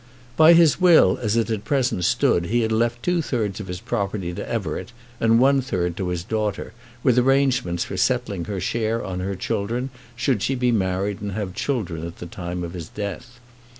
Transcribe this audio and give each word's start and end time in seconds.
By 0.35 0.53
his 0.53 0.81
will 0.81 1.19
as 1.21 1.37
it 1.37 1.51
at 1.51 1.63
present 1.63 2.03
stood 2.05 2.47
he 2.47 2.61
had 2.61 2.71
left 2.71 3.03
two 3.03 3.21
thirds 3.21 3.59
of 3.59 3.67
his 3.67 3.79
property 3.79 4.33
to 4.33 4.49
Everett, 4.49 4.91
and 5.19 5.37
one 5.37 5.61
third 5.61 5.95
to 5.97 6.07
his 6.07 6.23
daughter, 6.23 6.73
with 7.03 7.19
arrangements 7.19 7.83
for 7.83 7.97
settling 7.97 8.45
her 8.45 8.59
share 8.59 9.05
on 9.05 9.19
her 9.19 9.35
children, 9.35 9.91
should 10.15 10.41
she 10.41 10.55
be 10.55 10.71
married 10.71 11.21
and 11.21 11.33
have 11.33 11.53
children 11.53 12.03
at 12.03 12.17
the 12.17 12.25
time 12.25 12.63
of 12.63 12.73
his 12.73 12.89
death. 12.89 13.39